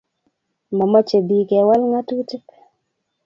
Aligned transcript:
Momoche 0.77 1.17
bik 1.27 1.45
kewal 1.49 1.81
ngatutik 1.89 2.45